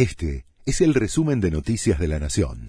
[0.00, 2.68] Este es el resumen de Noticias de la Nación.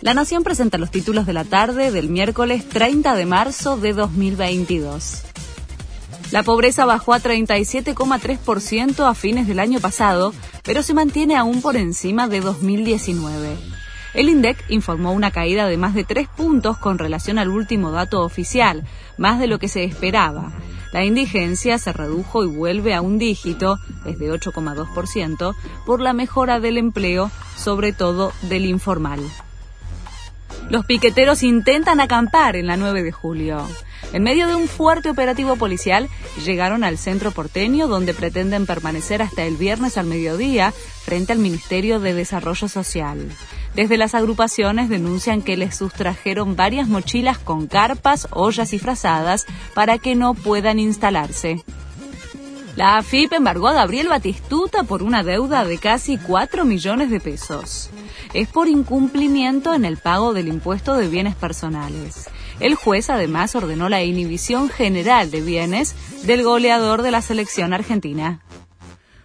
[0.00, 5.24] La Nación presenta los títulos de la tarde del miércoles 30 de marzo de 2022.
[6.30, 10.32] La pobreza bajó a 37,3% a fines del año pasado,
[10.64, 13.58] pero se mantiene aún por encima de 2019.
[14.14, 18.24] El INDEC informó una caída de más de tres puntos con relación al último dato
[18.24, 18.86] oficial,
[19.18, 20.50] más de lo que se esperaba.
[20.92, 25.54] La indigencia se redujo y vuelve a un dígito, desde 8,2%,
[25.86, 29.20] por la mejora del empleo, sobre todo del informal.
[30.68, 33.66] Los piqueteros intentan acampar en la 9 de julio.
[34.12, 36.08] En medio de un fuerte operativo policial,
[36.44, 42.00] llegaron al centro porteño donde pretenden permanecer hasta el viernes al mediodía frente al Ministerio
[42.00, 43.30] de Desarrollo Social.
[43.74, 49.98] Desde las agrupaciones denuncian que les sustrajeron varias mochilas con carpas, ollas y frazadas para
[49.98, 51.64] que no puedan instalarse.
[52.76, 57.90] La AFIP embargó a Gabriel Batistuta por una deuda de casi 4 millones de pesos.
[58.32, 62.28] Es por incumplimiento en el pago del impuesto de bienes personales.
[62.60, 68.40] El juez además ordenó la inhibición general de bienes del goleador de la selección argentina.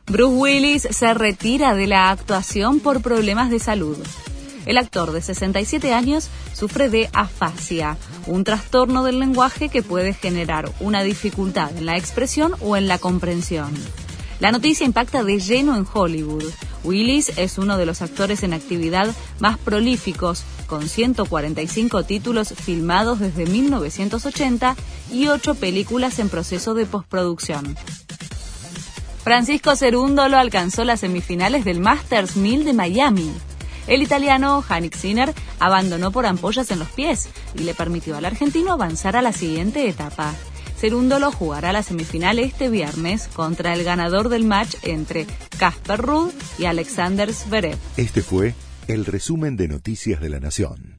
[0.08, 3.98] Bruce Willis se retira de la actuación por problemas de salud.
[4.66, 10.72] El actor de 67 años sufre de afasia, un trastorno del lenguaje que puede generar
[10.80, 13.74] una dificultad en la expresión o en la comprensión.
[14.40, 16.44] La noticia impacta de lleno en Hollywood.
[16.84, 23.46] Willis es uno de los actores en actividad más prolíficos, con 145 títulos filmados desde
[23.46, 24.76] 1980
[25.12, 27.76] y 8 películas en proceso de postproducción.
[29.24, 33.32] Francisco Cerúndolo alcanzó las semifinales del Masters 1000 de Miami.
[33.88, 38.72] El italiano Hanik Sinner abandonó por ampollas en los pies y le permitió al argentino
[38.72, 40.34] avanzar a la siguiente etapa.
[40.78, 45.26] Cerúndolo jugará la semifinal este viernes contra el ganador del match entre
[45.58, 47.78] Casper Ruud y Alexander Zverev.
[47.98, 48.54] Este fue
[48.88, 50.95] el resumen de Noticias de la Nación.